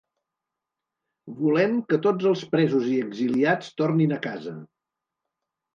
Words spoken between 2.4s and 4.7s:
presos i exiliats tornin a casa!